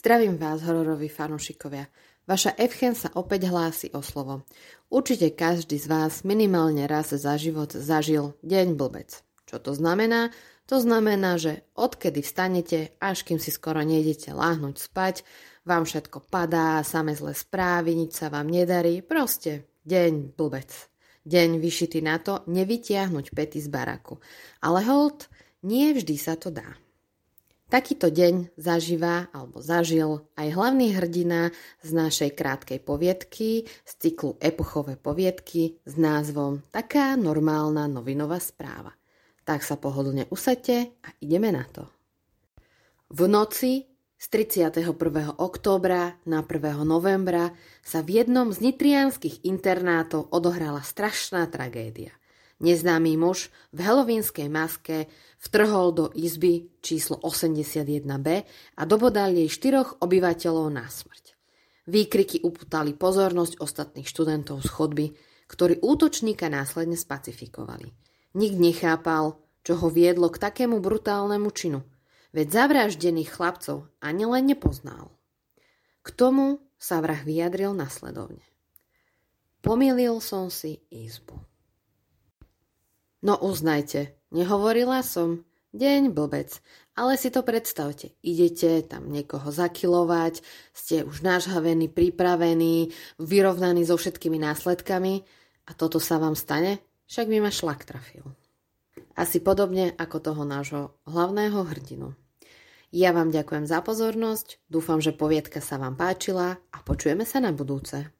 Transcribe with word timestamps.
Zdravím 0.00 0.40
vás, 0.40 0.64
hororoví 0.64 1.12
fanúšikovia. 1.12 1.84
Vaša 2.24 2.56
Evchen 2.56 2.96
sa 2.96 3.12
opäť 3.20 3.52
hlási 3.52 3.92
o 3.92 4.00
slovo. 4.00 4.48
Určite 4.88 5.28
každý 5.36 5.76
z 5.76 5.92
vás 5.92 6.24
minimálne 6.24 6.88
raz 6.88 7.12
za 7.12 7.36
život 7.36 7.76
zažil 7.76 8.32
deň 8.40 8.80
blbec. 8.80 9.20
Čo 9.44 9.60
to 9.60 9.76
znamená? 9.76 10.32
To 10.72 10.80
znamená, 10.80 11.36
že 11.36 11.68
odkedy 11.76 12.24
vstanete, 12.24 12.96
až 12.96 13.28
kým 13.28 13.36
si 13.36 13.52
skoro 13.52 13.84
nejdete 13.84 14.32
láhnuť 14.32 14.80
spať, 14.80 15.20
vám 15.68 15.84
všetko 15.84 16.32
padá, 16.32 16.80
same 16.80 17.12
zlé 17.12 17.36
správy, 17.36 17.92
nič 17.92 18.24
sa 18.24 18.32
vám 18.32 18.48
nedarí, 18.48 19.04
proste 19.04 19.68
deň 19.84 20.32
blbec. 20.32 20.72
Deň 21.28 21.60
vyšitý 21.60 22.00
na 22.00 22.16
to 22.16 22.40
nevytiahnuť 22.48 23.36
pety 23.36 23.60
z 23.60 23.68
baraku. 23.68 24.16
Ale 24.64 24.80
hold, 24.80 25.28
nie 25.60 25.92
vždy 25.92 26.16
sa 26.16 26.40
to 26.40 26.48
dá. 26.48 26.72
Takýto 27.70 28.10
deň 28.10 28.58
zažíva 28.58 29.30
alebo 29.30 29.62
zažil 29.62 30.26
aj 30.34 30.58
hlavný 30.58 30.90
hrdina 30.90 31.54
z 31.86 31.90
našej 31.94 32.34
krátkej 32.34 32.82
poviedky 32.82 33.62
z 33.86 33.92
cyklu 33.94 34.34
Epochové 34.42 34.98
poviedky 34.98 35.78
s 35.86 35.94
názvom 35.94 36.66
Taká 36.74 37.14
normálna 37.14 37.86
novinová 37.86 38.42
správa. 38.42 38.90
Tak 39.46 39.62
sa 39.62 39.78
pohodlne 39.78 40.26
usadte 40.34 40.98
a 40.98 41.14
ideme 41.22 41.54
na 41.54 41.62
to. 41.62 41.86
V 43.06 43.30
noci 43.30 43.86
z 44.18 44.26
31. 44.26 44.90
októbra 45.38 46.18
na 46.26 46.42
1. 46.42 46.82
novembra 46.82 47.54
sa 47.86 48.02
v 48.02 48.18
jednom 48.18 48.50
z 48.50 48.66
nitrianských 48.66 49.46
internátov 49.46 50.26
odohrala 50.34 50.82
strašná 50.82 51.46
tragédia. 51.46 52.10
Neznámy 52.60 53.16
muž 53.16 53.48
v 53.72 53.88
helovínskej 53.88 54.52
maske 54.52 55.08
vtrhol 55.40 55.96
do 55.96 56.06
izby 56.12 56.68
číslo 56.84 57.16
81B 57.24 58.28
a 58.76 58.82
dobodal 58.84 59.32
jej 59.32 59.48
štyroch 59.48 59.96
obyvateľov 60.04 60.68
na 60.68 60.84
smrť. 60.84 61.40
Výkriky 61.88 62.44
uputali 62.44 62.92
pozornosť 62.92 63.64
ostatných 63.64 64.04
študentov 64.04 64.60
z 64.60 64.68
chodby, 64.68 65.06
ktorí 65.48 65.80
útočníka 65.80 66.52
následne 66.52 67.00
spacifikovali. 67.00 67.90
Nik 68.36 68.54
nechápal, 68.60 69.40
čo 69.64 69.80
ho 69.80 69.88
viedlo 69.88 70.28
k 70.28 70.38
takému 70.38 70.78
brutálnemu 70.84 71.48
činu, 71.50 71.80
veď 72.36 72.46
zavraždených 72.46 73.32
chlapcov 73.32 73.88
ani 74.04 74.28
len 74.28 74.52
nepoznal. 74.52 75.10
K 76.04 76.08
tomu 76.12 76.60
sa 76.76 77.00
vrah 77.00 77.24
vyjadril 77.24 77.72
nasledovne. 77.72 78.44
Pomýlil 79.64 80.20
som 80.20 80.52
si 80.52 80.84
izbu. 80.92 81.49
No 83.20 83.36
uznajte, 83.36 84.16
nehovorila 84.32 85.04
som. 85.04 85.44
Deň 85.70 86.10
blbec. 86.10 86.58
Ale 86.98 87.14
si 87.14 87.30
to 87.30 87.46
predstavte. 87.46 88.10
Idete 88.26 88.82
tam 88.82 89.06
niekoho 89.06 89.54
zakilovať, 89.54 90.42
ste 90.74 91.06
už 91.06 91.22
nažhavení, 91.22 91.86
pripravení, 91.86 92.90
vyrovnaní 93.22 93.86
so 93.86 93.94
všetkými 93.94 94.42
následkami 94.42 95.22
a 95.68 95.70
toto 95.78 96.02
sa 96.02 96.18
vám 96.18 96.34
stane? 96.34 96.82
Však 97.06 97.30
by 97.30 97.38
ma 97.38 97.54
šlak 97.54 97.86
trafil. 97.86 98.26
Asi 99.14 99.38
podobne 99.38 99.94
ako 99.94 100.16
toho 100.18 100.42
nášho 100.42 100.82
hlavného 101.06 101.62
hrdinu. 101.70 102.18
Ja 102.90 103.14
vám 103.14 103.30
ďakujem 103.30 103.70
za 103.70 103.78
pozornosť, 103.86 104.58
dúfam, 104.66 104.98
že 104.98 105.14
poviedka 105.14 105.62
sa 105.62 105.78
vám 105.78 105.94
páčila 105.94 106.58
a 106.58 106.76
počujeme 106.82 107.22
sa 107.22 107.38
na 107.38 107.54
budúce. 107.54 108.10